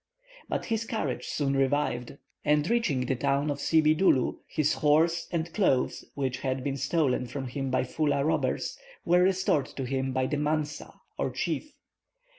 But 0.49 0.65
his 0.65 0.83
courage 0.83 1.27
soon 1.27 1.55
revived; 1.55 2.17
and 2.43 2.67
reaching 2.67 3.01
the 3.05 3.15
town 3.15 3.51
of 3.51 3.59
Sibidoulou, 3.59 4.39
his 4.47 4.73
horse 4.73 5.27
and 5.31 5.53
clothes, 5.53 6.03
which 6.15 6.39
had 6.39 6.63
been 6.63 6.75
stolen 6.77 7.27
from 7.27 7.45
him 7.45 7.69
by 7.69 7.83
Foulah 7.83 8.25
robbers, 8.25 8.79
were 9.05 9.21
restored 9.21 9.67
to 9.67 9.83
him 9.83 10.11
by 10.11 10.25
the 10.25 10.37
mansa, 10.37 10.91
or 11.19 11.29
chief. 11.29 11.75